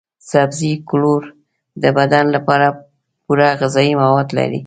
[0.31, 1.23] سبزي ګولور
[1.81, 2.67] د بدن لپاره
[3.25, 4.59] پوره غذايي مواد لري.